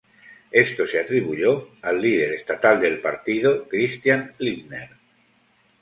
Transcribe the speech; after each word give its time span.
Esto 0.49 0.87
se 0.87 0.99
atribuyó 0.99 1.73
al 1.83 2.01
líder 2.01 2.33
estatal 2.33 2.81
del 2.81 2.97
partido, 2.99 3.67
Christian 3.69 4.33
Lindner. 4.39 4.89